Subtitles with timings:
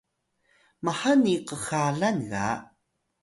[0.85, 2.47] mhani kxalan ga